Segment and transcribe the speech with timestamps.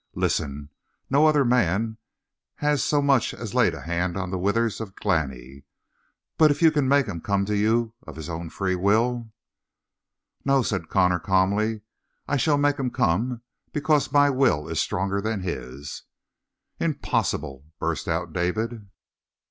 [0.15, 0.71] Listen!
[1.11, 1.97] No other man
[2.55, 5.63] had so much as laid a hand on the withers of Glani,
[6.39, 9.29] but if you can make him come to you of his own free will"
[10.43, 11.81] "No," said Connor calmly.
[12.27, 13.43] "I shall make him come
[13.73, 16.01] because my will is stronger than his."
[16.79, 18.89] "Impossible!" burst out David.